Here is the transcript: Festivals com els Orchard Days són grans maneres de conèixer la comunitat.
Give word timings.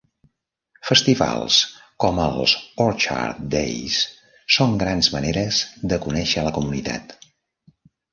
Festivals 0.91 1.57
com 2.03 2.21
els 2.23 2.55
Orchard 2.85 3.43
Days 3.55 3.99
són 4.55 4.73
grans 4.85 5.11
maneres 5.17 5.61
de 5.93 6.01
conèixer 6.07 6.45
la 6.49 6.55
comunitat. 6.57 7.15